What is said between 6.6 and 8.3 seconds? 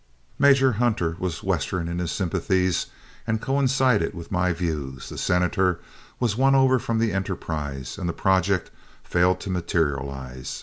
from the enterprise, and the